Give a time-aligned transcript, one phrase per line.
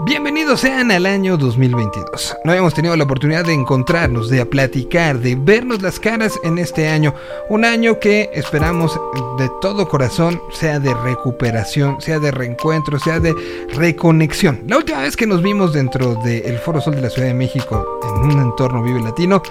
[0.00, 2.36] Bienvenidos sean al año 2022.
[2.44, 6.88] No habíamos tenido la oportunidad de encontrarnos, de platicar, de vernos las caras en este
[6.88, 7.14] año.
[7.48, 8.98] Un año que esperamos
[9.38, 13.34] de todo corazón sea de recuperación, sea de reencuentro, sea de
[13.74, 14.62] reconexión.
[14.68, 17.84] La última vez que nos vimos dentro del Foro Sol de la Ciudad de México
[18.04, 19.42] en un entorno vive latino,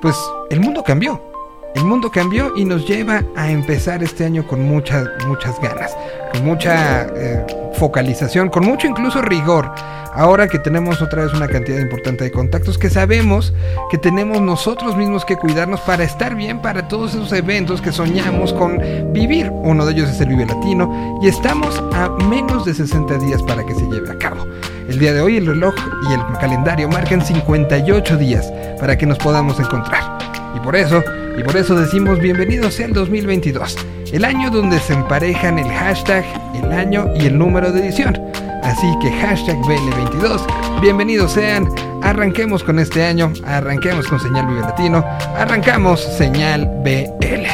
[0.00, 0.16] pues
[0.50, 1.31] el mundo cambió.
[1.74, 5.96] El mundo cambió y nos lleva a empezar este año con muchas, muchas ganas,
[6.32, 9.70] con mucha eh, focalización, con mucho incluso rigor.
[10.14, 13.54] Ahora que tenemos otra vez una cantidad importante de contactos, que sabemos
[13.90, 18.52] que tenemos nosotros mismos que cuidarnos para estar bien para todos esos eventos que soñamos
[18.52, 18.78] con
[19.14, 19.50] vivir.
[19.50, 23.64] Uno de ellos es el Vive Latino y estamos a menos de 60 días para
[23.64, 24.46] que se lleve a cabo.
[24.86, 25.74] El día de hoy el reloj
[26.10, 30.18] y el calendario marcan 58 días para que nos podamos encontrar.
[30.54, 31.02] Y por eso
[31.36, 33.76] y por eso decimos bienvenidos el 2022,
[34.12, 36.24] el año donde se emparejan el hashtag,
[36.54, 38.20] el año y el número de edición.
[38.62, 41.68] Así que hashtag BL22, bienvenidos sean,
[42.02, 45.04] arranquemos con este año, arranquemos con Señal Vive Latino,
[45.36, 47.46] arrancamos Señal BL.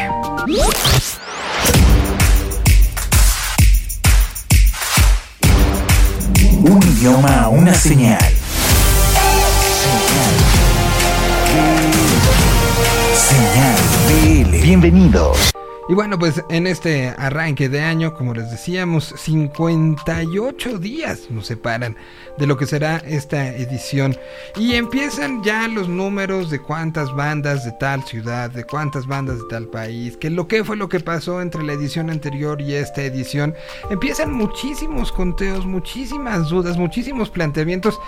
[6.60, 7.74] Un idioma, una.
[7.74, 8.37] Señal
[14.50, 15.57] Bienvenidos.
[15.90, 21.96] Y bueno, pues en este arranque de año, como les decíamos, 58 días nos separan
[22.36, 24.14] de lo que será esta edición.
[24.54, 29.44] Y empiezan ya los números de cuántas bandas de tal ciudad, de cuántas bandas de
[29.48, 33.02] tal país, que lo que fue lo que pasó entre la edición anterior y esta
[33.02, 33.54] edición.
[33.88, 37.98] Empiezan muchísimos conteos, muchísimas dudas, muchísimos planteamientos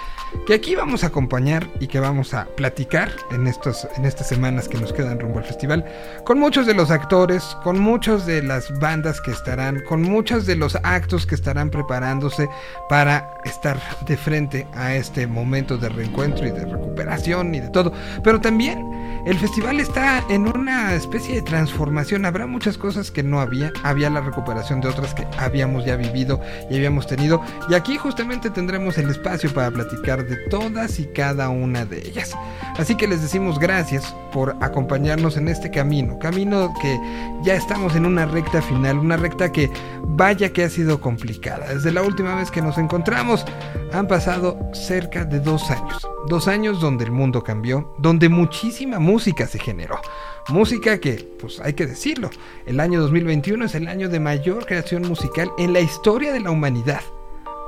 [0.47, 4.69] que aquí vamos a acompañar y que vamos a platicar en, estos, en estas semanas
[4.69, 5.85] que nos quedan rumbo al festival,
[6.25, 10.57] con muchos de los actores, con muchos de las bandas que estarán, con muchos de
[10.57, 12.49] los actos que estarán preparándose
[12.89, 17.93] para estar de frente a este momento de reencuentro y de recuperación y de todo.
[18.25, 18.91] Pero también
[19.27, 22.25] el festival está en una especie de transformación.
[22.25, 23.71] Habrá muchas cosas que no había.
[23.83, 27.43] Había la recuperación de otras que habíamos ya vivido y habíamos tenido.
[27.69, 32.35] Y aquí justamente tendremos el espacio para platicar de todas y cada una de ellas.
[32.79, 36.19] Así que les decimos gracias por acompañarnos en este camino.
[36.19, 36.99] Camino que
[37.43, 39.71] ya estamos en una recta final, una recta que
[40.03, 41.75] vaya que ha sido complicada.
[41.75, 43.45] Desde la última vez que nos encontramos
[43.93, 46.09] han pasado cerca de dos años.
[46.27, 50.01] Dos años donde el mundo cambió, donde muchísima música se generó.
[50.49, 52.31] Música que, pues hay que decirlo,
[52.65, 56.51] el año 2021 es el año de mayor creación musical en la historia de la
[56.51, 57.03] humanidad.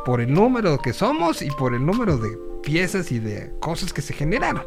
[0.06, 2.30] Por el número que somos y por el número de
[2.62, 4.64] piezas y de cosas que se generaron.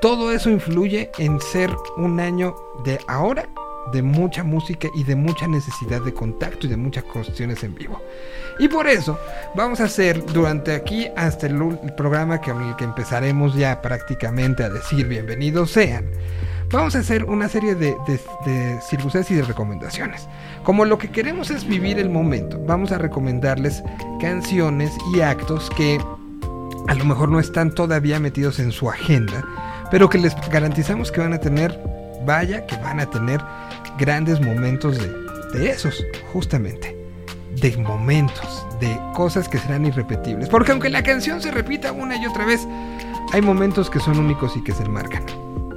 [0.00, 3.48] Todo eso influye en ser un año de ahora
[3.92, 8.00] de mucha música y de mucha necesidad de contacto y de muchas cuestiones en vivo.
[8.58, 9.18] Y por eso
[9.54, 11.56] vamos a hacer durante aquí hasta el,
[11.96, 16.06] programa que, el que empezaremos ya prácticamente a decir bienvenidos sean.
[16.70, 17.94] Vamos a hacer una serie de,
[18.44, 20.28] de, circunstancias y de recomendaciones.
[20.64, 23.84] Como lo que queremos es vivir el momento, vamos a recomendarles
[24.20, 26.00] canciones y actos que
[26.88, 29.44] a lo mejor no están todavía metidos en su agenda,
[29.90, 31.78] pero que les garantizamos que van a tener,
[32.26, 33.40] vaya, que van a tener
[33.98, 34.98] grandes momentos
[35.52, 36.94] de, esos, justamente.
[37.52, 40.50] De momentos, de cosas que serán irrepetibles.
[40.50, 42.66] Porque aunque la canción se repita una y otra vez,
[43.32, 45.24] hay momentos que son únicos y que se marcan.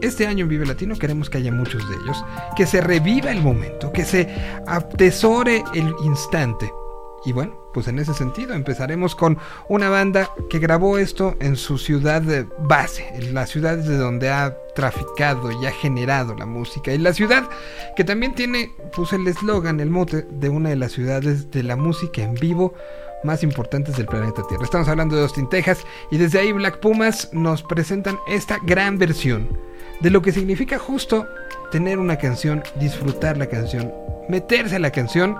[0.01, 2.23] Este año en Vive Latino queremos que haya muchos de ellos,
[2.55, 4.29] que se reviva el momento, que se
[4.65, 6.71] atesore el instante.
[7.25, 9.37] Y bueno, pues en ese sentido empezaremos con
[9.67, 14.29] una banda que grabó esto en su ciudad de base, en la ciudad de donde
[14.29, 16.93] ha traficado y ha generado la música.
[16.93, 17.49] Y la ciudad
[17.95, 21.75] que también tiene, pues el eslogan, el mote de una de las ciudades de la
[21.75, 22.73] música en vivo
[23.23, 24.63] más importantes del planeta Tierra.
[24.63, 29.49] Estamos hablando de Austin, Texas, y desde ahí Black Pumas nos presentan esta gran versión
[29.99, 31.27] de lo que significa justo
[31.71, 33.93] tener una canción, disfrutar la canción,
[34.29, 35.37] meterse a la canción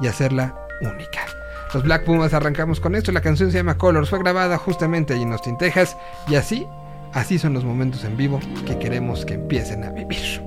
[0.00, 1.26] y hacerla única.
[1.72, 5.22] Los Black Pumas arrancamos con esto, la canción se llama Colors, fue grabada justamente allí
[5.22, 5.96] en Austin, Texas,
[6.28, 6.66] y así,
[7.12, 10.43] así son los momentos en vivo que queremos que empiecen a vivir.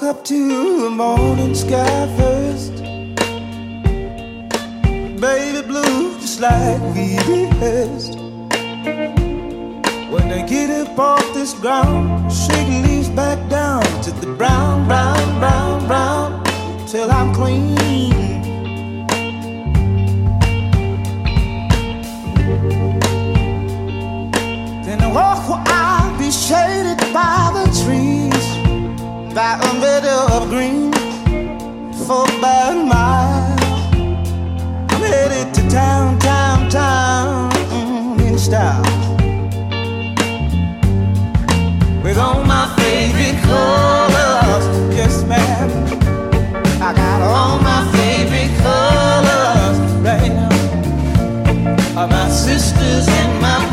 [0.00, 2.74] woke up to the morning sky first.
[5.20, 8.14] Baby blue, just like we rehearsed.
[10.10, 15.38] When I get up off this ground, shake leaves back down to the brown, brown,
[15.38, 16.44] brown, brown,
[16.86, 17.74] till I'm clean.
[24.84, 28.29] Then I walk where I'll be shaded by the trees
[29.34, 30.92] by a meadow of green
[32.04, 33.56] for about a mile.
[34.90, 38.82] I'm headed to town, town, town mm, in style
[42.02, 44.64] with all my favorite colors.
[44.96, 45.70] Yes, ma'am,
[46.82, 50.50] I got all my favorite colors right now.
[51.94, 53.69] My sisters and my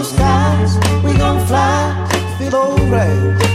[0.00, 0.76] blue skies.
[1.04, 3.49] We gon' fly, feel alright.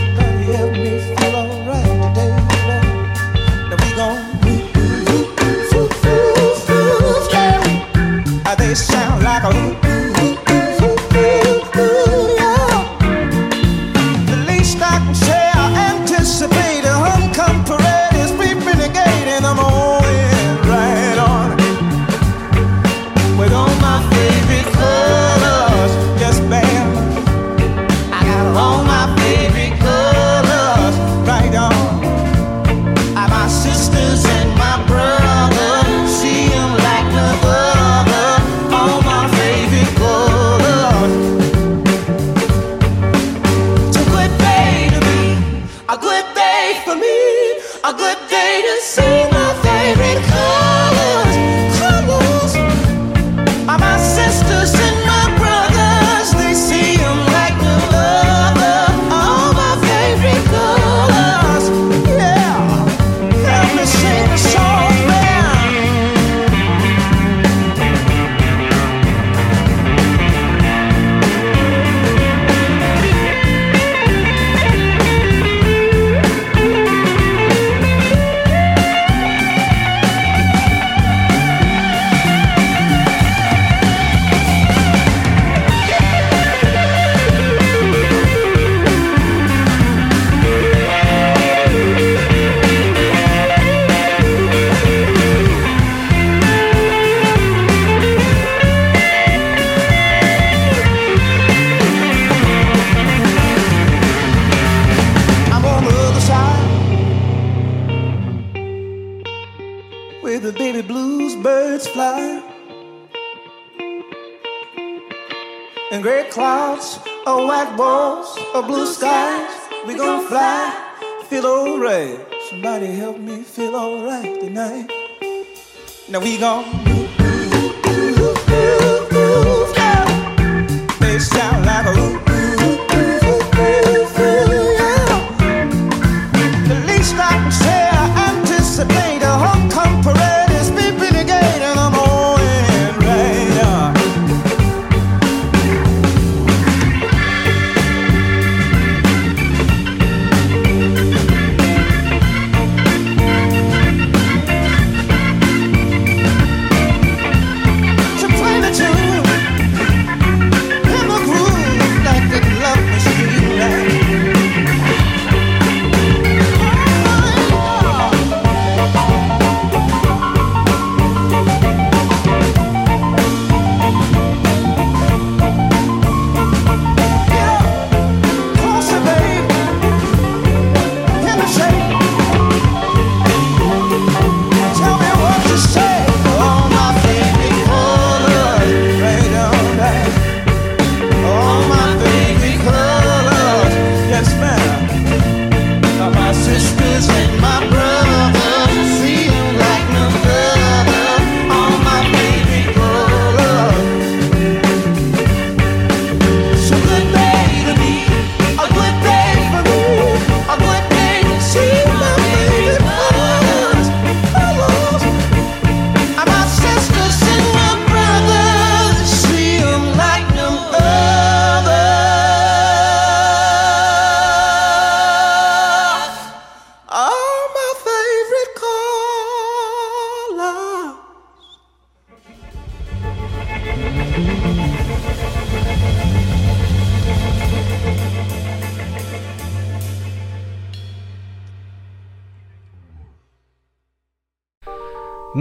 [126.16, 126.95] Now we gon'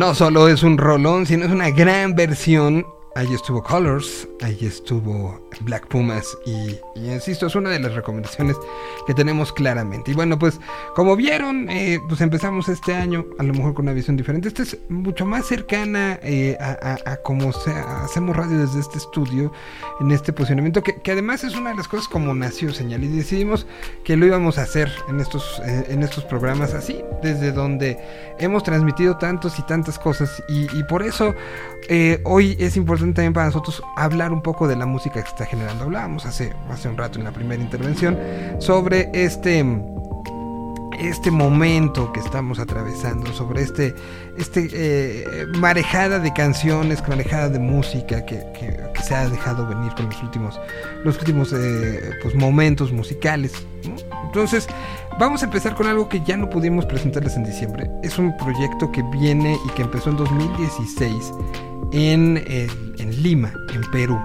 [0.06, 2.86] No solo es un rolón, sino es una gran versión.
[3.16, 8.56] Ahí estuvo Colors, ahí estuvo Black Pumas y, insisto, es una de las recomendaciones
[9.08, 10.12] que tenemos claramente.
[10.12, 10.60] Y bueno, pues
[10.96, 14.48] como vieron, eh, pues empezamos este año a lo mejor con una visión diferente.
[14.48, 17.52] Esta es mucho más cercana eh, a, cómo
[18.04, 19.52] hacemos radio desde este estudio,
[20.00, 23.66] en este posicionamiento, que, además es una de las cosas como nació Señal y decidimos
[24.04, 27.98] que lo íbamos a hacer en estos, eh, en estos programas así, desde donde
[28.40, 31.34] hemos transmitido tantos y tantas cosas y, y por eso
[32.24, 35.86] hoy es importante también para nosotros hablar un poco de la música que está generando.
[35.86, 38.18] Hablábamos hace, hace un rato en la primera intervención
[38.60, 39.64] sobre este
[41.00, 43.94] este momento que estamos atravesando, sobre este,
[44.38, 48.46] este eh, marejada de canciones, marejada de música que,
[49.04, 50.60] se ha dejado venir con los últimos,
[51.04, 53.52] los últimos eh, pues, momentos musicales.
[54.24, 54.68] Entonces,
[55.20, 57.92] vamos a empezar con algo que ya no pudimos presentarles en diciembre.
[58.02, 61.14] Es un proyecto que viene y que empezó en 2016
[61.92, 64.18] en, en Lima, en Perú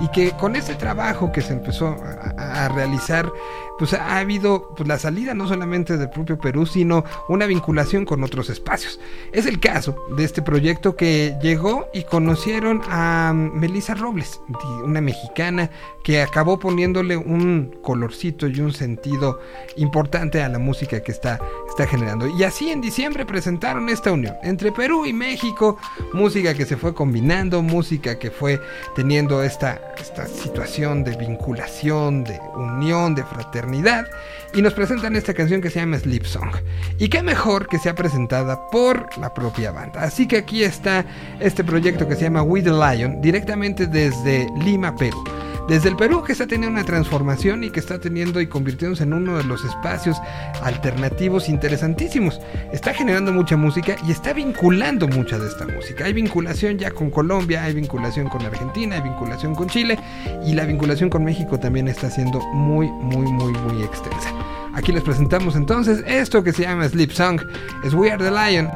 [0.00, 1.96] y que con este trabajo que se empezó
[2.36, 3.30] a, realizar,
[3.78, 8.22] pues ha habido pues, la salida no solamente del propio Perú, sino una vinculación con
[8.24, 8.98] otros espacios.
[9.32, 14.40] Es el caso de este proyecto que llegó y conocieron a Melissa Robles,
[14.82, 15.70] una mexicana
[16.02, 19.40] que acabó poniéndole un colorcito y un sentido
[19.76, 22.26] importante a la música que está, está generando.
[22.26, 25.78] Y así en diciembre presentaron esta unión entre Perú y México,
[26.12, 28.60] música que se fue combinando, música que fue
[28.94, 34.06] teniendo esta esta situación de vinculación, de unión, de fraternidad.
[34.54, 36.54] Y nos presentan esta canción que se llama Sleep Song.
[36.98, 40.02] Y qué mejor que sea presentada por la propia banda.
[40.02, 41.04] Así que aquí está
[41.40, 45.22] este proyecto que se llama We the Lion, directamente desde Lima, Perú
[45.68, 49.12] desde el Perú que está teniendo una transformación y que está teniendo y convirtiéndose en
[49.12, 50.16] uno de los espacios
[50.62, 52.40] alternativos interesantísimos.
[52.72, 56.04] Está generando mucha música y está vinculando mucha de esta música.
[56.04, 59.98] Hay vinculación ya con Colombia, hay vinculación con Argentina, hay vinculación con Chile
[60.44, 64.63] y la vinculación con México también está siendo muy, muy, muy, muy extensa.
[64.74, 67.40] Aquí les presentamos entonces esto que se llama Sleep Song.
[67.84, 68.70] Es We Are the Lion.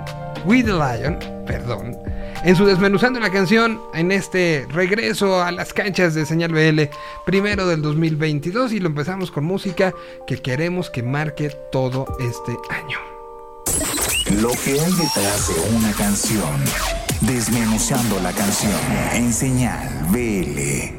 [0.44, 1.96] We the Lion, perdón
[2.44, 6.82] en su desmenuzando la canción en este regreso a las canchas de Señal BL
[7.24, 9.92] primero del 2022 y lo empezamos con música
[10.26, 12.98] que queremos que marque todo este año.
[14.40, 16.60] Lo que hay detrás de una canción.
[17.22, 18.72] Desmenuzando la canción
[19.12, 20.97] en Señal BL.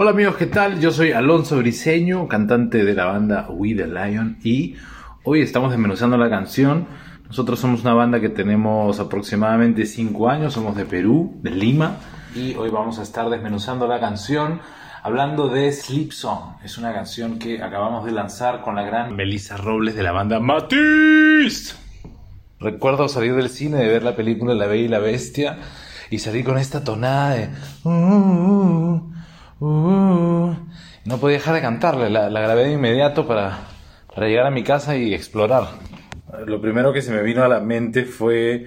[0.00, 0.78] Hola amigos, ¿qué tal?
[0.78, 4.76] Yo soy Alonso Briseño, cantante de la banda We the Lion y
[5.24, 6.86] hoy estamos desmenuzando la canción
[7.26, 11.96] nosotros somos una banda que tenemos aproximadamente 5 años, somos de Perú, de Lima,
[12.32, 14.60] y hoy vamos a estar desmenuzando la canción
[15.02, 16.62] hablando de Sleep Song.
[16.62, 20.38] Es una canción que acabamos de lanzar con la gran Melissa Robles de la banda
[20.38, 21.76] Matisse.
[22.60, 25.58] Recuerdo salir del cine de ver la película La Bella y la Bestia
[26.08, 27.48] y salir con esta tonada de...
[29.60, 30.54] Uh,
[31.04, 33.58] no podía dejar de cantarle, la, grabé de inmediato para,
[34.14, 35.64] para llegar a mi casa y explorar.
[36.46, 38.66] Lo primero que se me vino a la mente fue...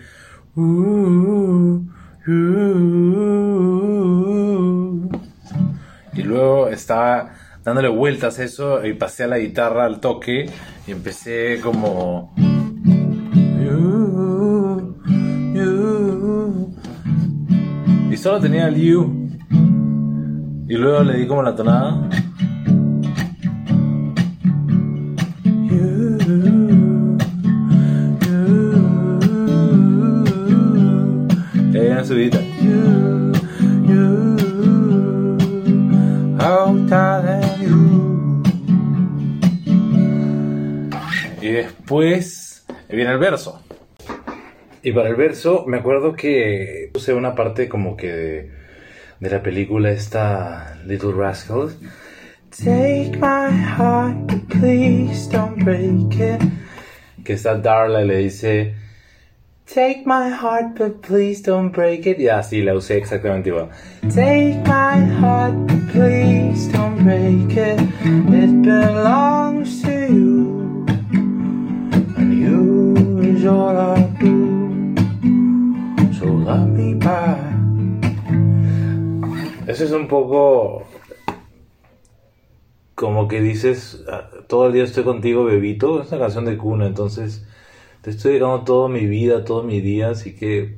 [0.55, 1.81] Uh,
[2.27, 2.71] uh,
[6.13, 7.31] y luego estaba
[7.63, 10.49] dándole vueltas a eso y pasé a la guitarra al toque
[10.87, 12.33] y empecé como...
[18.11, 19.20] Y solo tenía el you.
[20.71, 22.07] Y luego le di como la tonada.
[41.41, 43.61] Y después viene el verso.
[44.81, 48.60] Y para el verso me acuerdo que puse una parte como que
[49.21, 51.77] de, la película esta Little Rascals.
[52.49, 56.41] Take my heart, please don't break it.
[57.23, 58.75] Que está Darla y le dice
[59.73, 62.19] Take my heart, but please don't break it.
[62.19, 63.69] Ya, sí, la usé exactamente igual.
[64.13, 67.79] Take my heart, but please don't break it.
[68.33, 70.85] It belongs to you.
[72.17, 74.93] And you is all I do.
[76.19, 77.70] So love me back.
[79.71, 80.83] Eso es un poco
[82.93, 86.01] como que dices, ah, todo el día estoy contigo, bebito.
[86.01, 87.47] Es una canción de cuna, entonces
[88.01, 90.75] te estoy dedicando toda mi vida, todo mi día, así que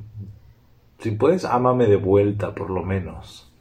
[1.00, 3.52] si puedes, ámame de vuelta, por lo menos.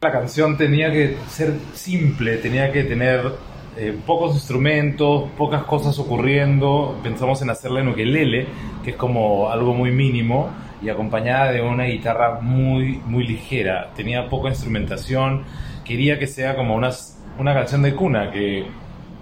[0.00, 3.30] La canción tenía que ser simple, tenía que tener
[3.76, 6.98] eh, pocos instrumentos, pocas cosas ocurriendo.
[7.02, 8.46] Pensamos en hacerla en ukelele,
[8.82, 10.48] que es como algo muy mínimo,
[10.82, 13.90] y acompañada de una guitarra muy, muy ligera.
[13.96, 15.44] Tenía poca instrumentación.
[15.84, 18.66] Quería que sea como unas, una canción de cuna, que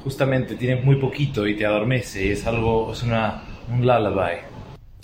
[0.05, 2.33] justamente tiene muy poquito y te adormece.
[2.33, 4.41] Es algo, es una, un lullaby.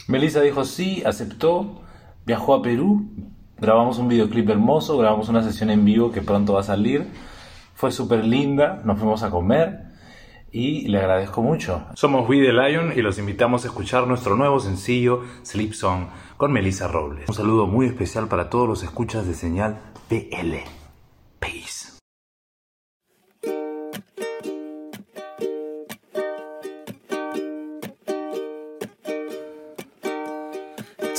[0.09, 1.83] Melissa dijo sí, aceptó,
[2.27, 3.09] viajó a Perú,
[3.59, 7.07] grabamos un videoclip hermoso, grabamos una sesión en vivo que pronto va a salir.
[7.75, 9.92] Fue súper linda, nos fuimos a comer
[10.53, 11.87] y le agradezco mucho.
[11.95, 16.07] Somos We the Lion y los invitamos a escuchar nuestro nuevo sencillo Sleep Song
[16.37, 17.29] con Melissa Robles.
[17.29, 20.63] Un saludo muy especial para todos los escuchas de señal PL.
[21.41, 21.93] Peace.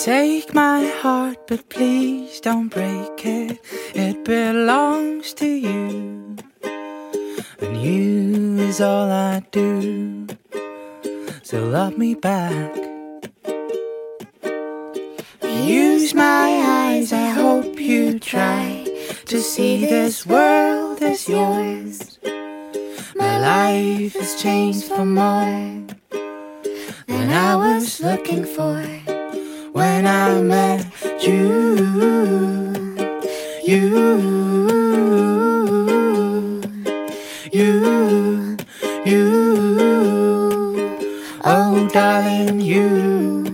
[0.06, 3.62] Take my heart, but please don't break it.
[3.96, 6.36] It belongs to you.
[7.60, 10.28] And you is all I do.
[11.44, 12.76] So love me back.
[15.44, 18.86] Use my eyes, I hope you try
[19.26, 22.20] to see this world as yours.
[23.16, 25.86] My life has changed for more
[27.08, 28.82] than I was looking for
[29.72, 30.86] when I met
[31.22, 31.76] you.
[33.66, 34.73] You,
[41.94, 43.53] darling, you.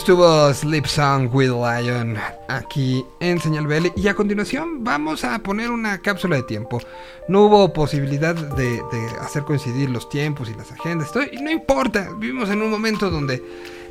[0.00, 2.16] Estuvo Sleep Song with Lion
[2.48, 6.80] aquí en Señal BL y a continuación vamos a poner una cápsula de tiempo.
[7.28, 8.80] No hubo posibilidad de,
[9.20, 11.08] hacer coincidir los tiempos y las agendas.
[11.08, 13.42] Estoy, no importa, vivimos en un momento donde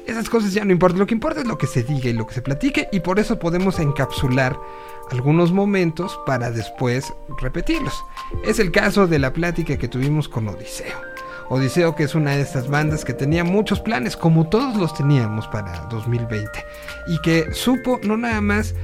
[0.08, 0.98] esas cosas ya no importan.
[0.98, 3.20] Lo que importa es lo que se diga y lo que se platique y por
[3.20, 4.60] eso podemos encapsular
[5.12, 8.04] algunos momentos para después repetirlos.
[8.44, 11.19] Es el caso de la plática que tuvimos con Odiseo.
[11.50, 15.48] Odiseo que es una de estas bandas que tenía muchos planes, como todos los teníamos
[15.48, 16.48] para 2020,
[17.08, 18.76] y que supo no nada más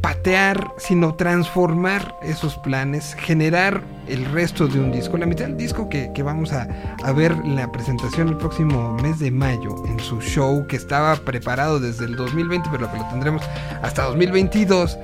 [0.00, 5.88] patear, sino transformar esos planes, generar el resto de un disco, la mitad del disco
[5.88, 6.68] que, que vamos a,
[7.02, 11.80] a ver la presentación el próximo mes de mayo en su show que estaba preparado
[11.80, 13.42] desde el 2020, pero que lo tendremos
[13.82, 14.98] hasta 2022.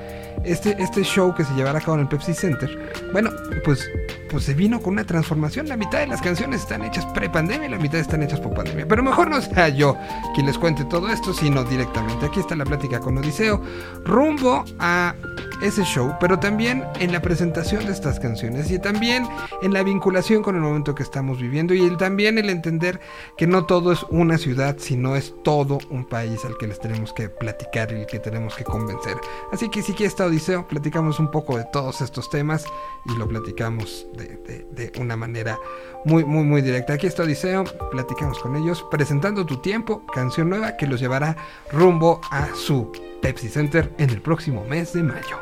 [0.45, 3.31] Este, este show que se llevará a cabo en el Pepsi Center, bueno,
[3.65, 3.91] pues,
[4.31, 5.69] pues se vino con una transformación.
[5.69, 8.87] La mitad de las canciones están hechas pre-pandemia y la mitad están hechas por pandemia.
[8.87, 9.97] Pero mejor no sea yo
[10.35, 12.27] quien les cuente todo esto, sino directamente.
[12.27, 13.61] Aquí está la plática con Odiseo,
[14.05, 15.15] rumbo a
[15.61, 19.29] ese show, pero también en la presentación de estas canciones y también
[19.61, 23.01] en la vinculación con el momento que estamos viviendo y el, también el entender
[23.37, 27.13] que no todo es una ciudad, sino es todo un país al que les tenemos
[27.13, 29.17] que platicar y que tenemos que convencer.
[29.53, 32.65] Así que si aquí está Odiseo, platicamos un poco de todos estos temas
[33.05, 35.59] y lo platicamos de, de- de una manera
[36.07, 36.95] muy, muy, muy directa.
[36.95, 41.37] Aquí está Odiseo, platicamos con ellos, presentando Tu Tiempo, canción nueva que los llevará
[41.73, 45.37] rumbo a su Pepsi Center en el próximo mes de mayo.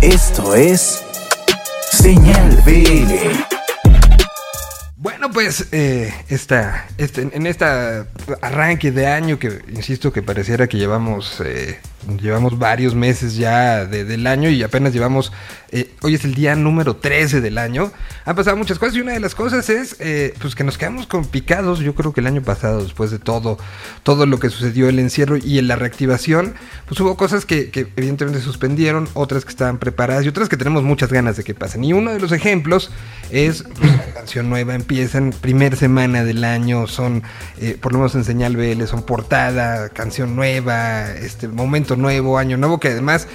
[0.00, 1.04] Esto es
[2.02, 3.12] Señal BL.
[4.96, 8.08] Bueno, pues eh, esta, este, en esta
[8.40, 11.78] arranque de año que, insisto, que pareciera que llevamos, eh,
[12.20, 15.32] llevamos varios meses ya de- del año y apenas llevamos,
[15.70, 17.92] eh, hoy es el día número 13 del año,
[18.24, 21.06] han pasado muchas cosas y una de las cosas es eh, pues que nos quedamos
[21.06, 23.58] con picados, yo creo que el año pasado, después de todo,
[24.02, 26.54] todo lo que sucedió, el encierro y en la reactivación,
[26.86, 31.12] pues hubo cosas que, evidentemente suspendieron, otras que estaban preparadas y otras que tenemos muchas
[31.12, 31.84] ganas de que pasen.
[31.84, 32.90] Y uno de los ejemplos
[33.30, 37.22] es pues, la canción nueva, empiezan primer semana del año, son,
[37.60, 42.56] eh, por lo menos en Señal BL, son portada, canción nueva, este momento nuevo, año
[42.56, 43.26] nuevo, que además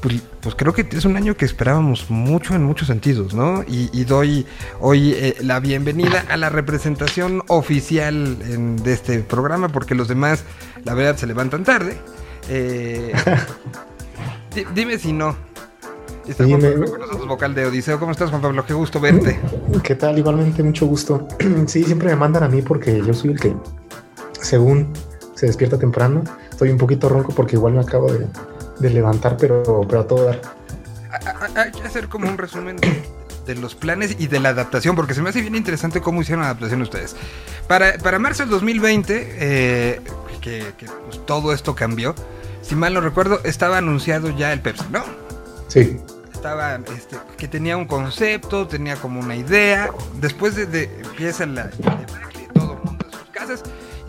[0.00, 3.62] pues, pues creo que es un año que esperábamos mucho en muchos sentidos, ¿no?
[3.66, 4.46] Y, y doy
[4.80, 10.44] hoy eh, la bienvenida a la representación oficial en- de este programa, porque los demás,
[10.84, 11.96] la verdad, se levantan tarde.
[12.48, 13.12] Eh,
[14.54, 15.36] di- dime si no.
[16.28, 16.72] Está Juan Dime.
[16.72, 17.98] Pablo con nosotros, vocal de Odiseo.
[18.00, 18.66] ¿Cómo estás, Juan Pablo?
[18.66, 19.38] Qué gusto verte.
[19.84, 20.18] ¿Qué tal?
[20.18, 21.26] Igualmente, mucho gusto.
[21.66, 23.54] Sí, siempre me mandan a mí porque yo soy el que,
[24.40, 24.92] según
[25.34, 26.22] se despierta temprano,
[26.56, 28.26] estoy un poquito ronco porque igual me acabo de,
[28.78, 30.40] de levantar, pero, pero a todo dar.
[31.10, 33.02] A- a- Hay que hacer como un resumen de,
[33.46, 36.40] de los planes y de la adaptación, porque se me hace bien interesante cómo hicieron
[36.44, 37.14] la adaptación ustedes.
[37.68, 40.00] Para, para marzo del 2020, eh,
[40.40, 42.14] que, que, pues, todo esto cambió,
[42.62, 45.04] si mal no recuerdo, estaba anunciado ya el Pepsi, ¿no?
[45.68, 46.00] Sí,
[46.32, 49.90] Estaba, este, que tenía un concepto, tenía como una idea.
[50.20, 53.62] Después de, de empieza la, debacle, todo el mundo en sus casas.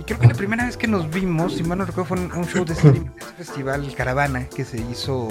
[0.07, 2.47] Creo que la primera vez que nos vimos, si mal no recuerdo, fue en un
[2.47, 5.27] show de streaming, de ese festival Caravana que se hizo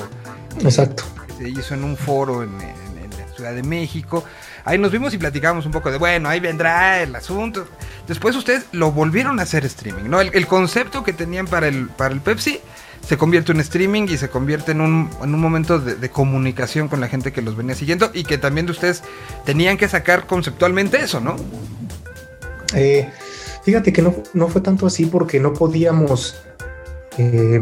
[0.60, 1.02] exacto.
[1.26, 4.22] que se hizo en un foro en, en- en la Ciudad de México.
[4.66, 7.66] Ahí nos vimos y platicamos un poco de, bueno, ahí vendrá el asunto.
[8.06, 10.20] Después ustedes lo volvieron a hacer streaming, ¿no?
[10.20, 12.60] El, el concepto que tenían para el, para el Pepsi
[13.06, 16.88] se convierte en streaming y se convierte en un, en un momento de, de comunicación
[16.88, 19.02] con la gente que los venía siguiendo y que también de ustedes
[19.44, 21.36] tenían que sacar conceptualmente eso, ¿no?
[22.74, 23.08] Eh,
[23.66, 26.36] fíjate que no, no fue tanto así porque no podíamos,
[27.18, 27.60] eh,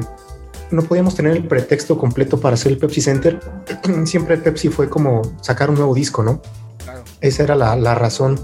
[0.70, 3.40] no podíamos tener el pretexto completo para hacer el Pepsi Center.
[4.04, 6.42] Siempre el Pepsi fue como sacar un nuevo disco, ¿no?
[6.84, 7.04] Claro.
[7.22, 8.38] Esa era la, la razón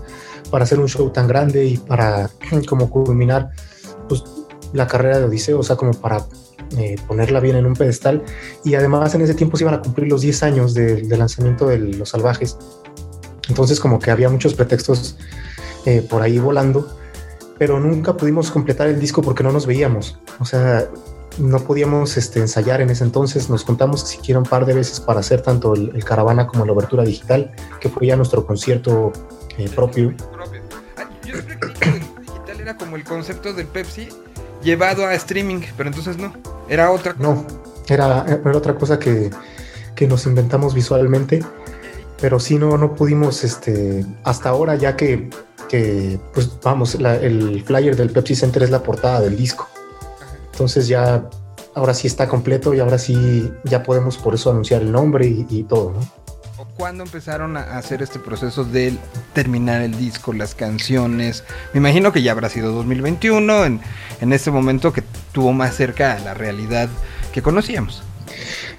[0.51, 2.31] para hacer un show tan grande y para
[2.67, 3.51] como culminar
[4.09, 4.25] pues,
[4.73, 6.25] la carrera de Odiseo, o sea, como para
[6.79, 8.23] eh, ponerla bien en un pedestal.
[8.65, 11.67] Y además en ese tiempo se iban a cumplir los 10 años del del lanzamiento
[11.67, 12.57] de Los Salvajes.
[13.51, 15.19] Entonces como que había muchos pretextos
[15.85, 17.00] eh, por ahí volando,
[17.61, 20.19] pero nunca pudimos completar el disco porque no nos veíamos.
[20.39, 20.89] O sea,
[21.37, 23.51] no podíamos este, ensayar en ese entonces.
[23.51, 26.73] Nos contamos siquiera un par de veces para hacer tanto el, el caravana como la
[26.73, 29.13] obertura digital, que fue ya nuestro concierto
[29.59, 30.15] eh, propio.
[30.97, 34.09] Ah, Yo siempre que el digital era como el concepto del Pepsi
[34.63, 36.33] llevado a streaming, pero entonces no,
[36.67, 37.29] era otra cosa.
[37.29, 37.47] No,
[37.91, 39.29] era, era otra cosa que,
[39.95, 41.45] que nos inventamos visualmente,
[42.23, 45.29] pero sí no, no pudimos, este, hasta ahora ya que,
[45.71, 49.69] que pues vamos, la- el flyer del Pepsi Center es la portada del disco.
[50.53, 51.31] Entonces ya,
[51.75, 55.47] ahora sí está completo y ahora sí ya podemos por eso anunciar el nombre y,
[55.49, 56.01] y todo, ¿no?
[56.59, 58.95] ¿O ¿Cuándo empezaron a hacer este proceso de
[59.33, 61.45] terminar el disco, las canciones?
[61.73, 63.81] Me imagino que ya habrá sido 2021, en,
[64.21, 65.03] en este momento que
[65.33, 66.89] tuvo más cerca a la realidad
[67.33, 68.03] que conocíamos.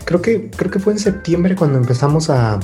[0.05, 2.59] Creo que, creo que fue en septiembre cuando empezamos a...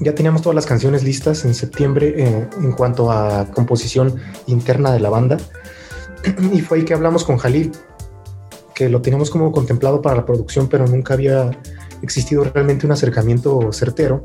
[0.00, 5.00] Ya teníamos todas las canciones listas en septiembre eh, en cuanto a composición interna de
[5.00, 5.38] la banda.
[6.52, 7.72] Y fue ahí que hablamos con Jalil,
[8.74, 11.50] que lo teníamos como contemplado para la producción, pero nunca había
[12.02, 14.22] existido realmente un acercamiento certero.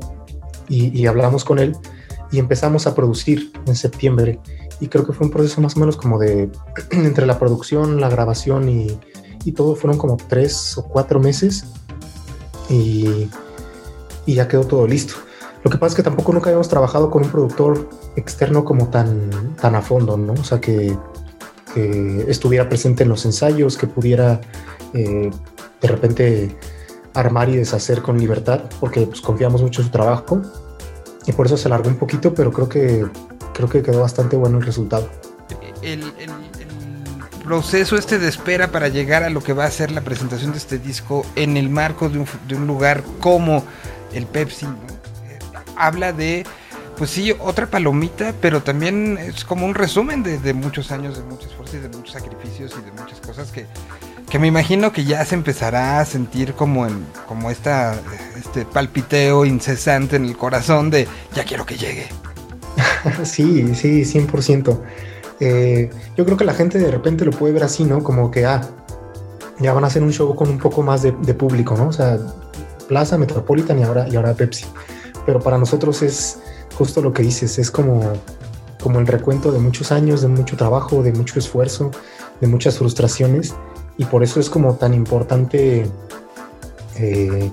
[0.68, 1.74] Y, y hablamos con él
[2.30, 4.38] y empezamos a producir en septiembre.
[4.80, 6.50] Y creo que fue un proceso más o menos como de
[6.90, 8.98] entre la producción, la grabación y,
[9.44, 11.64] y todo fueron como tres o cuatro meses
[12.68, 13.28] y,
[14.26, 15.14] y ya quedó todo listo.
[15.64, 19.30] Lo que pasa es que tampoco nunca habíamos trabajado con un productor externo como tan,
[19.60, 20.32] tan a fondo, ¿no?
[20.34, 20.96] O sea, que,
[21.74, 24.40] que estuviera presente en los ensayos, que pudiera
[24.94, 25.30] eh,
[25.80, 26.56] de repente
[27.14, 30.40] armar y deshacer con libertad, porque pues, confiamos mucho en su trabajo
[31.26, 33.06] y por eso se alargó un poquito, pero creo que,
[33.52, 35.08] creo que quedó bastante bueno el resultado.
[35.82, 39.90] El, el- el proceso este de espera para llegar a lo que va a ser
[39.90, 43.64] la presentación de este disco en el marco de un, de un lugar como
[44.12, 44.66] el Pepsi.
[45.78, 46.44] Habla de,
[46.96, 51.46] pues sí, otra palomita, pero también es como un resumen de, muchos años, de mucho
[51.48, 53.66] esfuerzo y de muchos sacrificios y de muchas cosas que,
[54.28, 57.94] que me imagino que ya se empezará a sentir como en como esta
[58.36, 62.08] este palpiteo incesante en el corazón de ya quiero que llegue.
[63.24, 64.80] Sí, sí, 100%.
[65.40, 68.02] Eh, yo creo que la gente de repente lo puede ver así, ¿no?
[68.02, 68.60] Como que, ah,
[69.60, 71.88] ya van a hacer un show con un poco más de, de público, ¿no?
[71.88, 72.18] O sea,
[72.88, 74.64] Plaza, Metropolitan y ahora, y ahora Pepsi.
[75.28, 76.38] Pero para nosotros es
[76.74, 78.14] justo lo que dices, es como,
[78.82, 81.90] como el recuento de muchos años, de mucho trabajo, de mucho esfuerzo,
[82.40, 83.54] de muchas frustraciones.
[83.98, 85.86] Y por eso es como tan importante,
[86.96, 87.52] eh,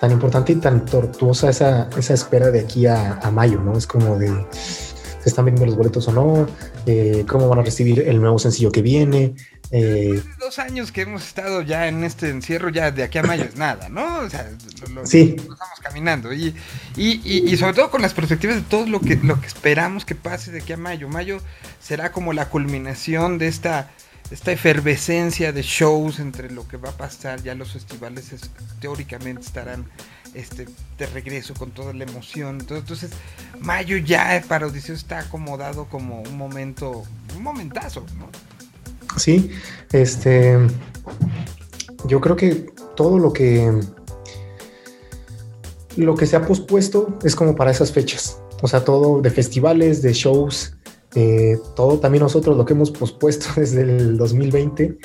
[0.00, 3.78] tan importante y tan tortuosa esa, esa espera de aquí a, mayo, ¿no?
[3.78, 6.46] Es como de, ¿se están vendiendo los boletos o no?
[6.84, 9.34] Eh, ¿Cómo van a recibir el nuevo sencillo que viene?
[9.74, 13.44] Eh, dos años que hemos estado ya en este encierro, ya de aquí a mayo
[13.44, 14.18] es nada, ¿no?
[14.18, 14.50] O sea,
[14.82, 15.34] lo, lo- Sí.
[15.38, 16.32] estamos caminando.
[16.32, 16.54] Y,
[16.96, 20.04] y, y- y sobre todo con las perspectivas de todo lo que, lo que esperamos
[20.04, 21.08] que pase de aquí a mayo.
[21.08, 21.40] Mayo
[21.80, 23.90] será como la culminación de esta
[24.30, 29.42] esta efervescencia de shows entre lo que va a pasar, ya los festivales es- teóricamente
[29.42, 29.84] estarán
[30.32, 32.58] este, de regreso con toda la emoción.
[32.60, 33.10] Entonces, entonces,
[33.60, 37.04] mayo ya para Odiseo está acomodado como un momento,
[37.36, 38.30] un momentazo, ¿no?
[39.16, 39.50] Sí,
[39.92, 40.58] este.
[42.06, 43.80] Yo creo que todo lo que.
[45.96, 48.40] Lo que se ha pospuesto es como para esas fechas.
[48.62, 50.74] O sea, todo de festivales, de shows,
[51.14, 54.96] eh, todo también nosotros lo que hemos pospuesto desde el 2020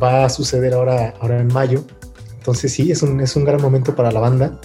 [0.00, 1.84] va a suceder ahora, ahora en mayo.
[2.38, 4.60] Entonces sí, es un, es un gran momento para la banda.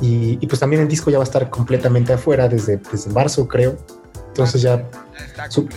[0.00, 3.46] Y, y pues también el disco ya va a estar completamente afuera desde, desde marzo,
[3.46, 3.76] creo.
[4.28, 4.88] Entonces ya
[5.50, 5.68] Su-.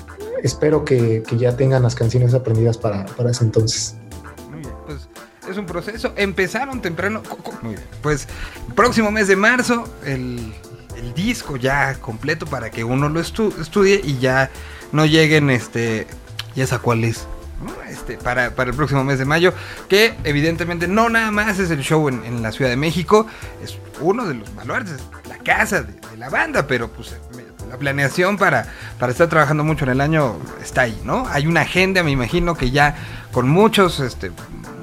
[0.45, 3.95] Espero que, que ya tengan las canciones aprendidas para, para ese entonces.
[4.49, 5.07] Muy bien, pues
[5.49, 6.13] es un proceso.
[6.15, 7.21] Empezaron temprano.
[7.61, 7.85] Muy bien.
[8.01, 8.27] Pues
[8.75, 10.53] próximo mes de marzo, el,
[10.97, 14.49] el disco ya completo para que uno lo estu- estudie y ya
[14.91, 16.07] no lleguen, este,
[16.55, 17.27] ya sé cuál es.
[17.89, 19.53] Este, para, para el próximo mes de mayo,
[19.87, 23.25] que evidentemente no nada más es el show en, en la Ciudad de México,
[23.63, 24.97] es uno de los baluartes,
[25.29, 27.15] la casa de, la banda, pero pues
[27.69, 28.67] la planeación para,
[28.99, 31.27] para estar trabajando mucho en el año está ahí, ¿no?
[31.27, 32.95] Hay una agenda, me imagino que ya
[33.31, 34.31] con muchos, este,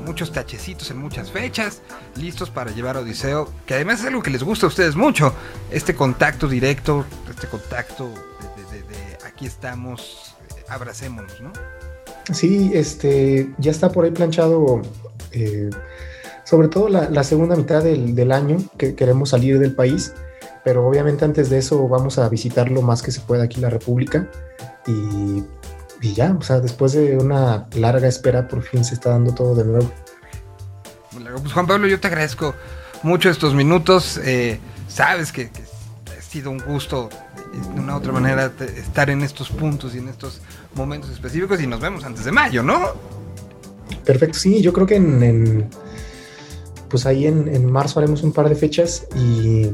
[0.05, 1.81] muchos tachecitos en muchas fechas,
[2.17, 5.35] listos para llevar a Odiseo, que además es algo que les gusta a ustedes mucho,
[5.71, 10.35] este contacto directo, este contacto de, aquí estamos,
[10.69, 11.53] abracémonos, ¿no?
[12.33, 14.83] Sí, este, ya está por ahí planchado,
[15.33, 15.71] eh,
[16.45, 20.13] sobre todo la, la segunda mitad del, del año que queremos salir del país,
[20.65, 23.71] pero obviamente antes de eso vamos a visitar lo más que se pueda aquí la
[23.71, 24.29] República
[24.87, 25.43] y,
[26.01, 29.55] y ya, o sea, después de una larga espera por fin se está dando todo
[29.55, 29.91] de nuevo.
[31.41, 32.55] Pues Juan Pablo, yo te agradezco
[33.03, 34.19] mucho estos minutos.
[34.25, 35.63] eh, sabes que, que
[36.19, 37.09] ha sido un gusto
[37.75, 40.41] de una u otra manera estar en estos puntos y en estos
[40.75, 42.81] momentos específicos y nos vemos antes de mayo, ¿no?
[44.05, 45.71] Perfecto, sí, yo creo que en, en-
[46.89, 49.71] pues ahí en, en marzo haremos un par de fechas y,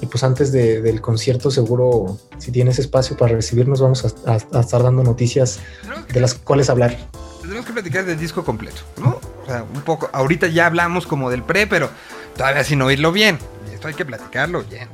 [0.00, 4.58] y pues antes de- del concierto seguro, si tienes espacio para recibirnos, vamos a, a-
[4.58, 5.58] a estar dando noticias
[6.06, 6.96] que, de las cuales hablar.
[7.42, 9.20] tenemos que platicar del disco completo, ¿no?
[9.42, 11.90] O sea, un poco, ahorita ya hablamos como del pre, pero
[12.36, 13.38] todavía sin oírlo bien.
[13.72, 14.88] Esto hay que platicarlo bien.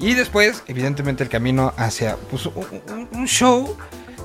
[0.00, 2.54] Y después, evidentemente, el camino hacia pues, un,
[2.92, 3.76] un- un show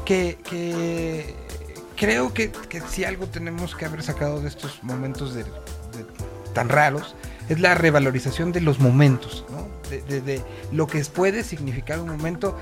[0.05, 1.35] que, que
[1.95, 5.49] creo que, que si algo tenemos que haber sacado de estos momentos de, de-
[6.53, 7.15] tan raros
[7.49, 9.67] es la revalorización de los momentos, ¿no?
[9.89, 12.57] De, de- lo que puede significar un momento,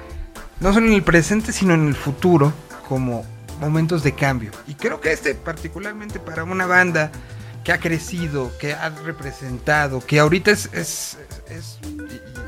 [0.59, 2.53] no solo en el presente, sino en el futuro,
[2.87, 3.25] como
[3.59, 4.51] momentos de cambio.
[4.67, 7.11] Y creo que este, particularmente para una banda
[7.63, 11.17] que ha crecido, que ha representado, que ahorita es, es,
[11.49, 11.87] es- y-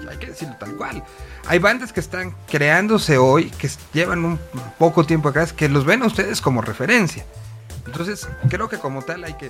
[0.04, 1.04] y hay que decirlo tal cual.
[1.48, 4.40] Hay bandas que están creándose hoy, que llevan un
[4.78, 7.26] poco tiempo acá, que los ven a ustedes como referencia.
[7.86, 9.50] Entonces, creo que como tal hay que,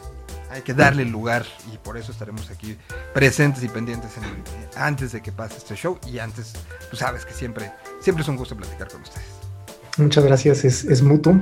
[0.50, 2.78] hay que darle lugar y por eso estaremos aquí
[3.14, 6.54] presentes y pendientes en- antes de que pase este show y antes,
[6.90, 9.26] tú sabes que siempre, siempre es un gusto platicar con ustedes.
[9.98, 11.40] Muchas gracias, es, es mutuo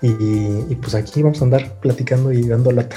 [0.00, 2.96] y pues aquí vamos a andar platicando y dando lata.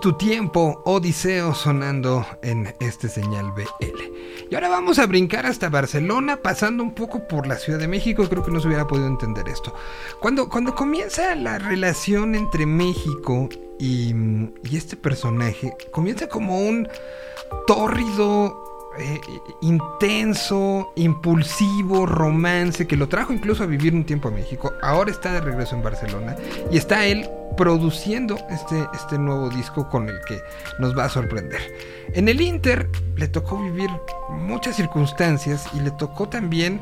[0.00, 4.48] Tu tiempo, Odiseo, sonando en este señal BL.
[4.50, 8.26] Y ahora vamos a brincar hasta Barcelona, pasando un poco por la Ciudad de México.
[8.28, 9.74] Creo que no se hubiera podido entender esto.
[10.20, 14.14] Cuando, cuando comienza la relación entre México y,
[14.62, 16.88] y este personaje, comienza como un
[17.66, 19.20] tórrido eh,
[19.60, 24.72] intenso, impulsivo, romance, que lo trajo incluso a vivir un tiempo a México.
[24.82, 26.36] Ahora está de regreso en Barcelona
[26.70, 30.40] y está él produciendo este, este nuevo disco con el que
[30.80, 31.60] nos va a sorprender.
[32.12, 33.90] En el Inter le tocó vivir
[34.30, 36.80] muchas circunstancias y le tocó también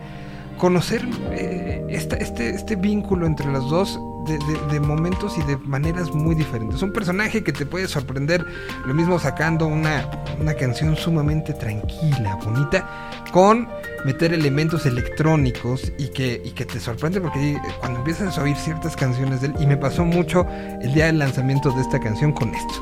[0.59, 6.35] conocer eh, esta- este, este vínculo entre los dos de, momentos y de maneras muy
[6.35, 6.83] diferentes.
[6.83, 8.45] Un personaje que te puede sorprender,
[8.87, 10.09] lo mismo sacando una,
[10.41, 13.69] una canción sumamente tranquila, bonita, con
[14.05, 18.57] meter elementos electrónicos y que, y que te sorprende porque eh, cuando empiezas a oír
[18.57, 20.47] ciertas canciones de él, y me pasó mucho
[20.81, 22.75] el día del lanzamiento de esta canción con esto.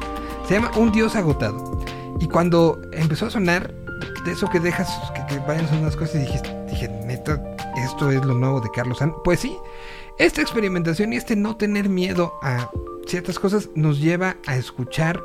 [0.47, 1.81] Se llama Un Dios Agotado.
[2.21, 3.73] Y cuando empezó a sonar,
[4.25, 4.91] de eso que dejas
[5.29, 7.43] que, vayan sonando las cosas y dijiste, dije, neta,
[7.77, 9.15] esto es lo nuevo de Carlos San.
[9.23, 9.57] Pues sí,
[10.21, 12.71] esta experimentación y este no tener miedo a
[13.07, 15.19] ciertas cosas nos lleva a escuchar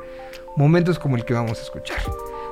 [0.56, 2.00] momentos como el que vamos a escuchar.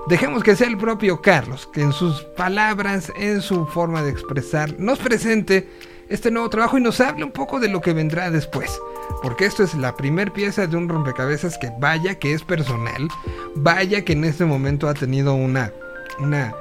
[0.10, 4.77] Dejemos que sea el propio Carlos, que en sus palabras, en su forma de expresar,
[4.77, 5.69] nos presente
[6.10, 8.77] este nuevo trabajo y nos hable un poco de lo que vendrá después.
[9.21, 13.08] Porque esto es la primer pieza de un rompecabezas que vaya que es personal,
[13.56, 15.71] vaya que en este momento ha tenido una,
[16.19, 16.53] una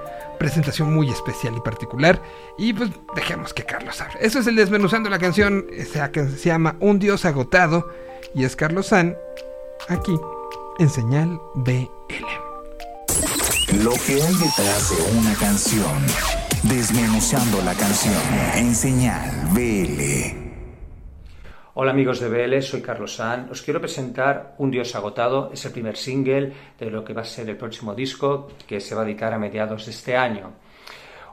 [0.42, 2.20] presentación muy especial y particular.
[2.58, 4.16] Y pues dejemos que Carlos hable.
[4.20, 7.88] Eso es el desmenuzando la canción, se llama Un Dios Agotado
[8.34, 9.16] y es Carlos San
[9.88, 10.18] aquí
[10.80, 11.86] en señal BL.
[13.84, 16.06] Lo que hay detrás de una canción.
[16.64, 18.14] Desmenuzando la canción
[18.56, 20.41] en señal BL.
[21.74, 23.48] Hola amigos de BL, soy Carlos San.
[23.50, 25.50] Os quiero presentar Un Dios Agotado.
[25.52, 28.94] Es el primer single de lo que va a ser el próximo disco que se
[28.94, 30.52] va a dedicar a mediados de este año.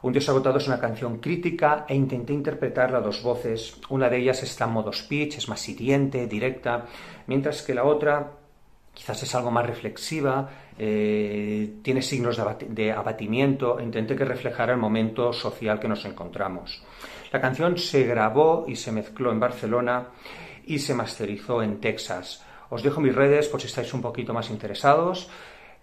[0.02, 3.82] Un Dios Agotado es una canción crítica e intenté interpretarla a dos voces.
[3.90, 6.86] Una de ellas está en modo speech, es más hiriente, directa,
[7.28, 8.32] mientras que la otra
[8.94, 14.72] quizás es algo más reflexiva, eh, tiene signos de, abati- de abatimiento, intenté que reflejara
[14.74, 16.82] el momento social que nos encontramos.
[17.32, 20.08] La canción se grabó y se mezcló en Barcelona
[20.66, 22.46] y se masterizó en Texas.
[22.70, 25.30] Os dejo mis redes por si estáis un poquito más interesados.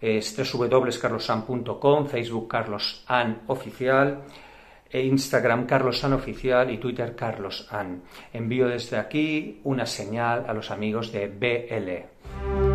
[0.00, 4.22] Es www.carlosan.com, Facebook Carlos An Oficial,
[4.90, 8.02] e Instagram Carlos An Oficial y Twitter Carlos An.
[8.32, 12.65] Envío desde aquí una señal a los amigos de BL.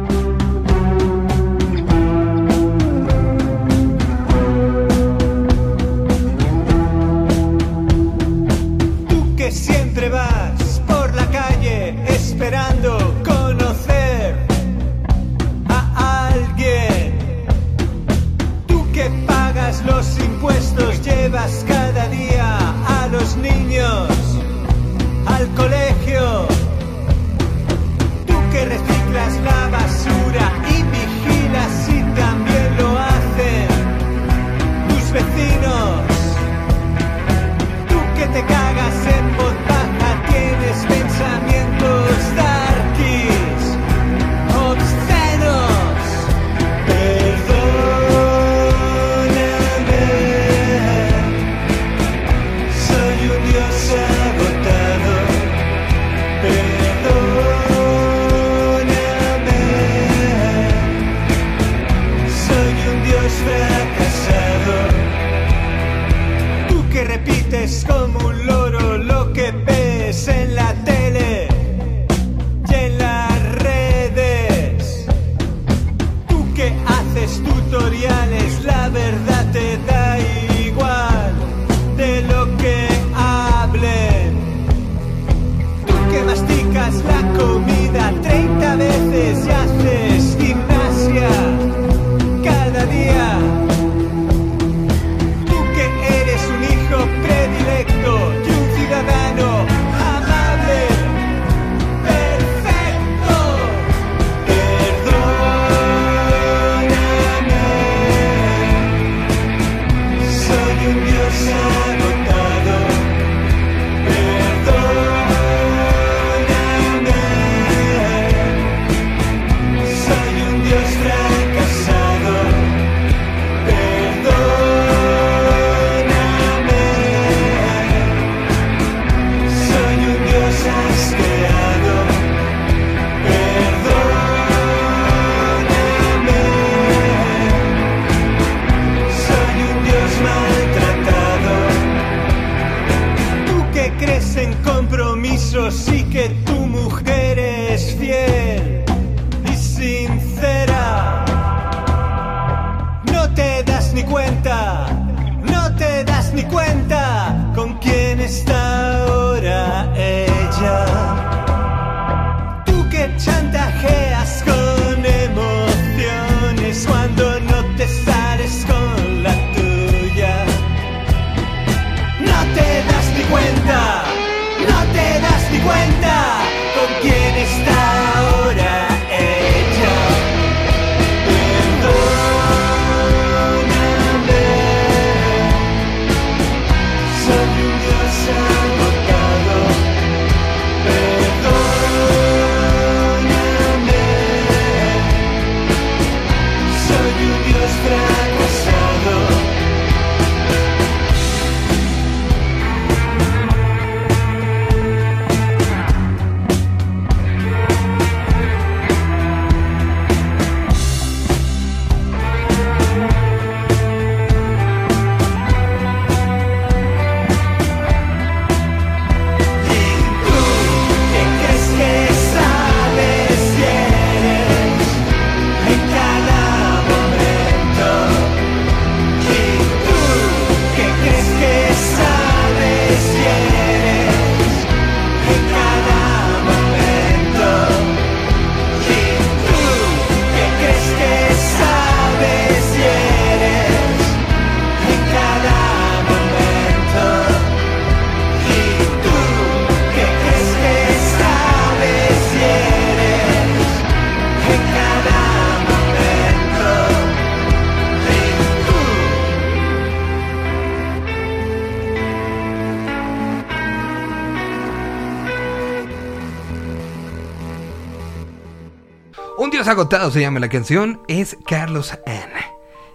[269.71, 272.45] Agotado se llama la canción, es Carlos Ana.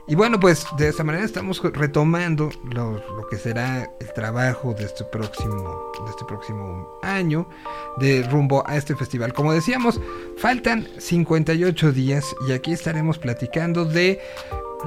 [0.07, 4.85] Y bueno, pues de esta manera estamos retomando lo, lo que será el trabajo de
[4.85, 7.49] este próximo, de este próximo año,
[7.97, 9.33] de rumbo a este festival.
[9.33, 9.99] Como decíamos,
[10.37, 14.20] faltan 58 días y aquí estaremos platicando de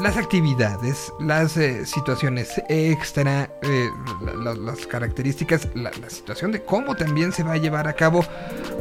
[0.01, 3.89] las actividades, las eh, situaciones extra, eh,
[4.21, 7.93] la- la- las características, la, la situación de cómo también se va a llevar a
[7.93, 8.23] cabo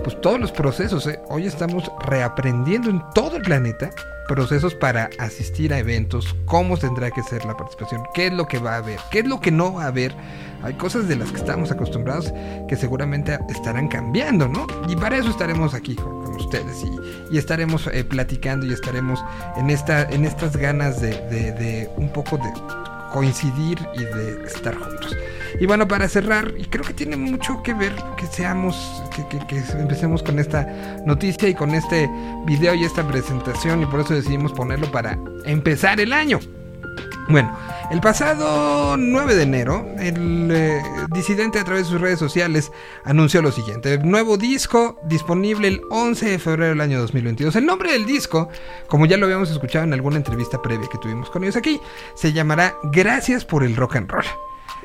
[0.05, 1.07] pues todos los procesos.
[1.07, 1.19] eh.
[1.29, 3.91] Hoy estamos reaprendiendo en todo el planeta
[4.29, 8.59] procesos para asistir a eventos, cómo tendrá que ser la participación, qué es lo que
[8.59, 10.15] va a haber, qué es lo que no va a haber.
[10.63, 12.33] Hay cosas de las que estamos acostumbrados
[12.69, 14.67] que seguramente estarán cambiando, ¿no?
[14.89, 19.19] Y para eso estaremos aquí con, ustedes y, y estaremos eh, platicando y estaremos
[19.57, 22.53] en, esta, en estas ganas de, de- de un poco de
[23.13, 25.17] coincidir y de estar juntos.
[25.61, 29.63] Y bueno, para cerrar, y creo que tiene mucho que ver que seamos, que, que-
[29.79, 30.63] empecemos con esta
[31.07, 32.09] noticia y con este
[32.47, 36.39] video y esta presentación, y por eso decidimos ponerlo para empezar el año.
[37.29, 37.55] Bueno,
[37.91, 42.73] el pasado 9 de enero, el eh, disidente a través de sus redes sociales
[43.05, 47.55] anunció lo siguiente: nuevo disco disponible el 11 de febrero del año 2022.
[47.57, 48.49] El nombre del disco,
[48.87, 51.79] como ya lo habíamos escuchado en alguna entrevista previa que tuvimos con ellos aquí,
[52.15, 54.25] se llamará Gracias por el Rock and Roll.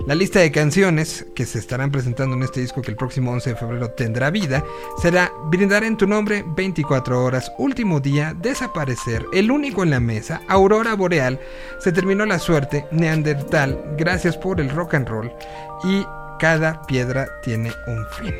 [0.07, 3.51] La lista de canciones que se estarán presentando en este disco que el próximo 11
[3.51, 4.63] de febrero tendrá vida
[5.01, 10.41] será Brindar en tu nombre 24 horas, Último día, Desaparecer, El único en la mesa,
[10.49, 11.39] Aurora boreal,
[11.79, 15.31] Se terminó la suerte, Neandertal, Gracias por el rock and roll
[15.83, 16.05] y
[16.39, 18.35] Cada piedra tiene un fin.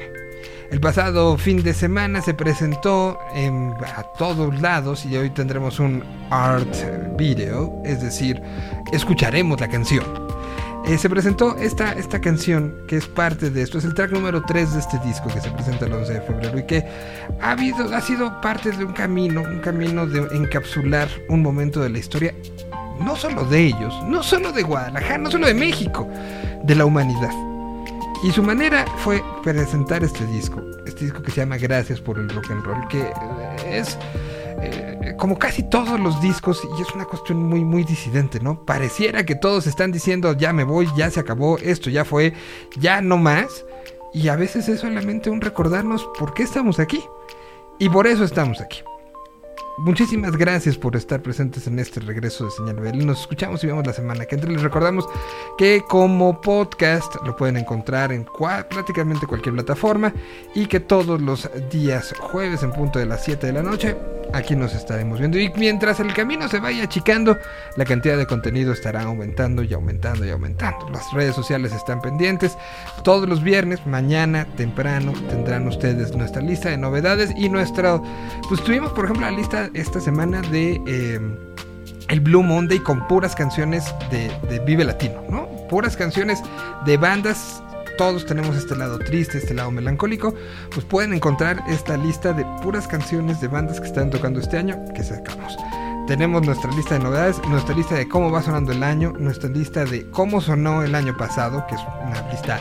[0.71, 6.03] El pasado fin de semana se presentó en- a todos lados y hoy tendremos un
[6.31, 6.67] art
[7.15, 8.41] video, es decir,
[8.91, 10.03] escucharemos la canción.
[10.85, 14.43] Eh, se presentó esta, esta canción que es parte de esto, es el track número
[14.43, 16.85] 3 de este disco que se presenta el 11 de febrero y que
[17.39, 21.89] ha, habido, ha sido parte de un camino, un camino de encapsular un momento de
[21.89, 22.35] la historia,
[22.99, 26.05] no solo de ellos, no solo de Guadalajara, no solo de México,
[26.63, 27.31] de la humanidad.
[28.23, 32.27] Y su manera fue presentar este disco, este disco que se llama Gracias por el
[32.27, 33.09] Rock and Roll, que
[33.65, 33.97] es
[34.61, 38.63] eh, como casi todos los discos y es una cuestión muy muy disidente, ¿no?
[38.63, 42.33] Pareciera que todos están diciendo ya me voy, ya se acabó, esto ya fue,
[42.77, 43.65] ya no más.
[44.13, 47.03] Y a veces es solamente un recordarnos por qué estamos aquí.
[47.79, 48.83] Y por eso estamos aquí.
[49.77, 53.05] Muchísimas gracias por estar presentes en este regreso de Señal BL.
[53.05, 54.51] Nos escuchamos y vemos la semana que entra.
[54.51, 55.07] Les recordamos
[55.57, 58.27] que como podcast lo pueden encontrar en
[58.69, 60.13] prácticamente cualquier plataforma
[60.53, 63.95] y que todos los días jueves en punto de las 7 de la noche
[64.33, 65.39] aquí nos estaremos viendo.
[65.39, 67.37] Y mientras el camino se vaya achicando,
[67.75, 70.89] la cantidad de contenido estará aumentando y aumentando y aumentando.
[70.89, 72.57] Las redes sociales están pendientes.
[73.03, 78.01] Todos los viernes, mañana, temprano, tendrán ustedes nuestra lista de novedades y nuestra...
[78.47, 80.81] Pues tuvimos, por ejemplo, la lista esta semana de...
[80.87, 81.19] eh,
[82.09, 85.47] el Blue Monday con puras canciones de, de Vive Latino, ¿no?
[85.69, 86.43] Puras canciones
[86.85, 87.63] de bandas.
[87.97, 90.33] Todos tenemos este lado triste, este lado melancólico.
[90.73, 94.77] Pues pueden encontrar esta lista de puras canciones de bandas que están tocando este año
[94.95, 95.57] que sacamos.
[96.07, 99.85] Tenemos nuestra lista de novedades, nuestra lista de cómo va sonando el año, nuestra lista
[99.85, 102.59] de cómo sonó el año pasado, que es una lista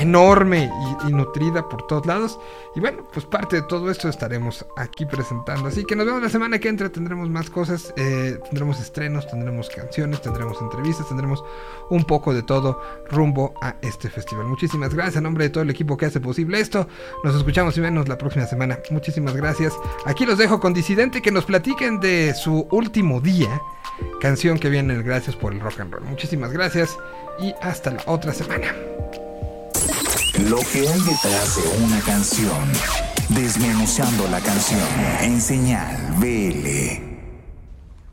[0.00, 0.70] enorme
[1.06, 2.38] y, nutrida por todos lados.
[2.74, 5.68] Y bueno, pues parte de todo esto estaremos aquí presentando.
[5.68, 6.88] Así que nos vemos la semana que entra.
[6.90, 7.92] Tendremos más cosas.
[7.96, 11.42] eh, tendremos estrenos, tendremos canciones, tendremos entrevistas, tendremos
[11.90, 12.80] un poco de todo
[13.10, 14.46] rumbo a este festival.
[14.46, 16.86] Muchísimas gracias a nombre de todo el equipo que hace posible esto.
[17.24, 18.78] Nos escuchamos y vemos la próxima semana.
[18.90, 19.74] Muchísimas gracias.
[20.04, 23.60] Aquí los dejo con Disidente que nos platiquen de su último día.
[24.20, 26.04] Canción que viene en el Gracias por el Rock and Roll.
[26.04, 26.98] Muchísimas gracias
[27.38, 28.95] y hasta la otra semana.
[30.48, 32.62] Lo que hay detrás de una canción.
[33.30, 34.80] Desmenuzando la canción
[35.20, 37.02] en señal BL.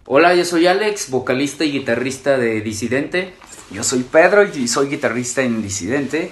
[0.07, 3.36] Hola, yo soy Alex, vocalista y guitarrista de Disidente.
[3.69, 6.31] Yo soy Pedro y soy guitarrista en Disidente.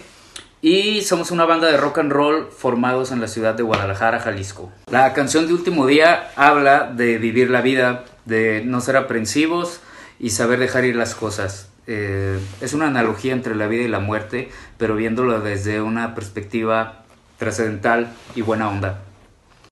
[0.63, 4.71] Y somos una banda de rock and roll formados en la ciudad de Guadalajara, Jalisco.
[4.89, 9.81] La canción de Último Día habla de vivir la vida, de no ser aprensivos
[10.19, 11.70] y saber dejar ir las cosas.
[11.87, 17.05] Eh, es una analogía entre la vida y la muerte, pero viéndolo desde una perspectiva
[17.37, 19.03] trascendental y buena onda.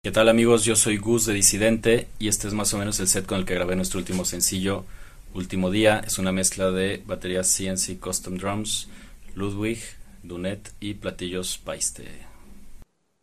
[0.01, 0.65] ¿Qué tal amigos?
[0.65, 3.45] Yo soy Gus de Disidente y este es más o menos el set con el
[3.45, 4.85] que grabé nuestro último sencillo,
[5.33, 6.01] Último Día.
[6.05, 8.89] Es una mezcla de baterías CNC Custom Drums,
[9.35, 9.79] Ludwig,
[10.23, 12.05] Dunet y platillos Paiste.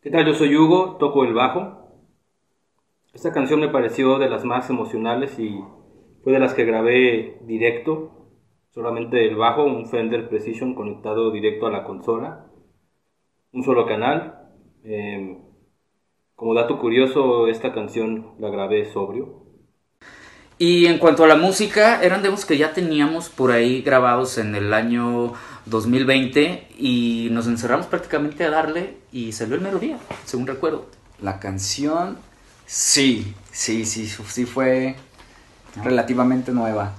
[0.01, 0.25] ¿Qué tal?
[0.25, 1.89] Yo soy Hugo, toco el bajo.
[3.13, 5.59] Esta canción me pareció de las más emocionales y
[6.23, 8.26] fue de las que grabé directo.
[8.77, 12.45] Solamente el bajo, un Fender Precision conectado directo a la consola.
[13.51, 14.51] Un solo canal.
[14.83, 15.35] Eh,
[16.35, 19.41] como dato curioso, esta canción la grabé sobrio.
[20.59, 24.53] Y en cuanto a la música, eran demos que ya teníamos por ahí grabados en
[24.53, 25.33] el año
[25.65, 30.85] 2020 y nos encerramos prácticamente a darle y salió el melodía, según recuerdo.
[31.19, 32.19] La canción,
[32.67, 34.97] sí, sí, sí, sí fue
[35.83, 36.93] relativamente nueva.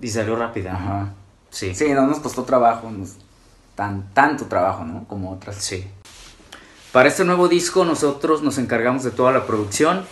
[0.00, 0.74] Y salió rápida.
[0.74, 1.12] Ajá.
[1.50, 1.74] Sí.
[1.74, 3.16] Sí, no nos costó trabajo, nos-
[3.74, 5.04] tan, tanto trabajo, ¿no?
[5.08, 5.56] Como otras.
[5.56, 5.86] Sí.
[6.92, 10.04] Para este nuevo disco nosotros nos encargamos de toda la producción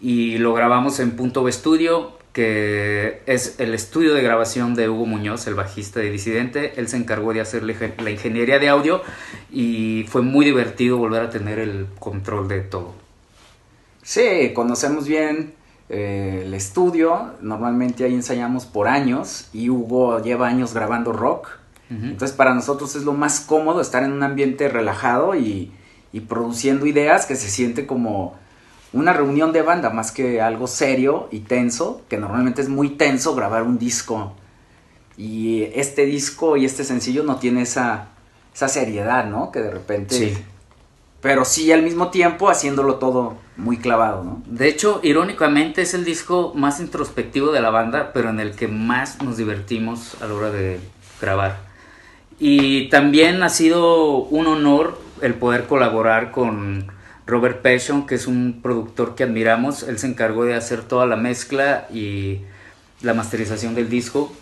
[0.00, 5.06] y lo grabamos en Punto B Studio, que es el estudio de grabación de Hugo
[5.06, 6.74] Muñoz, el bajista de Disidente.
[6.80, 9.02] Él se encargó de hacer la ingeniería de audio
[9.52, 12.94] y fue muy divertido volver a tener el control de todo.
[14.02, 15.54] Sí, conocemos bien
[15.88, 17.32] eh, el estudio.
[17.40, 21.48] Normalmente ahí ensayamos por años y Hugo lleva años grabando rock.
[21.88, 25.70] Entonces para nosotros es lo más cómodo estar en un ambiente relajado y,
[26.12, 28.34] y produciendo ideas que se siente como
[28.92, 33.36] una reunión de banda más que algo serio y tenso, que normalmente es muy tenso
[33.36, 34.34] grabar un disco.
[35.16, 38.08] Y este disco y este sencillo no tiene esa,
[38.52, 39.52] esa seriedad, ¿no?
[39.52, 40.14] Que de repente...
[40.16, 40.38] Sí.
[41.26, 44.42] Pero sí al mismo tiempo haciéndolo todo muy clavado, ¿no?
[44.46, 48.68] De hecho, irónicamente es el disco más introspectivo de la banda, pero en el que
[48.68, 50.78] más nos divertimos a la hora de
[51.20, 51.58] grabar.
[52.38, 56.92] Y también ha sido un honor el poder colaborar con
[57.26, 59.82] Robert Passion, que es un productor que admiramos.
[59.82, 62.42] Él se encargó de hacer toda la mezcla y
[63.02, 64.32] la masterización del disco.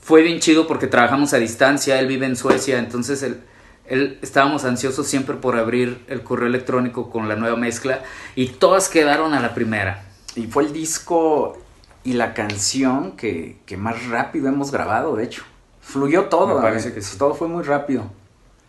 [0.00, 3.42] Fue bien chido porque trabajamos a distancia, él vive en Suecia, entonces él,
[3.92, 8.02] él- estábamos ansiosos siempre por abrir el correo electrónico con la nueva mezcla
[8.34, 10.04] y todas quedaron a la primera.
[10.34, 11.58] Y fue el disco
[12.04, 15.42] y la canción que, que más rápido hemos grabado, de hecho.
[15.80, 17.18] Fluyó todo, Me parece que sí.
[17.18, 18.04] todo fue muy rápido.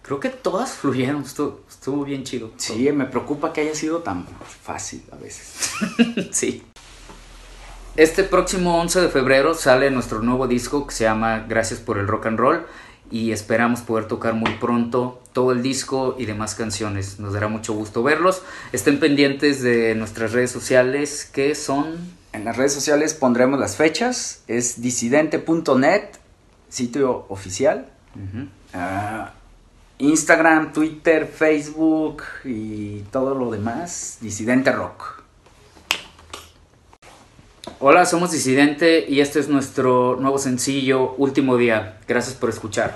[0.01, 2.51] Creo que todas fluyeron, estuvo, estuvo bien chido.
[2.57, 4.25] Sí, me preocupa que haya sido tan
[4.63, 5.71] fácil a veces.
[6.31, 6.63] sí.
[7.95, 12.07] Este próximo 11 de febrero sale nuestro nuevo disco que se llama Gracias por el
[12.07, 12.65] Rock and Roll
[13.13, 17.19] y esperamos poder tocar muy pronto todo el disco y demás canciones.
[17.19, 18.41] Nos dará mucho gusto verlos.
[18.71, 22.23] Estén pendientes de nuestras redes sociales que son...
[22.33, 24.41] En las redes sociales pondremos las fechas.
[24.47, 26.05] Es disidente.net,
[26.69, 27.87] sitio oficial.
[28.73, 29.33] Ah,
[29.99, 34.17] Instagram, Twitter, Facebook y todo lo demás.
[34.21, 35.22] Disidente Rock.
[37.85, 41.97] Hola, somos Disidente y este es nuestro nuevo sencillo Último Día.
[42.07, 42.95] Gracias por escuchar.